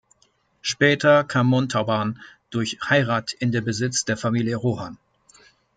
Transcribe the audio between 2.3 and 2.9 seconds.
durch